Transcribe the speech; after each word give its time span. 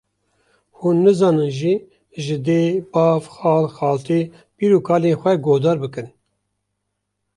hûn 0.77 0.97
nizanin 1.05 1.51
jî 1.59 1.73
ji 2.23 2.35
dê, 2.45 2.61
bav, 2.91 3.21
xal, 3.35 3.65
xaltî, 3.77 4.21
pîr 4.55 4.71
û 4.77 4.79
kalên 4.87 5.15
xwe 5.21 5.33
guhdar 5.45 5.77
bikin 5.83 6.07